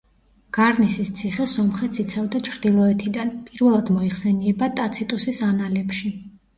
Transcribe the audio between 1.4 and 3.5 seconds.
სომხეთს იცავდა ჩრდილოეთიდან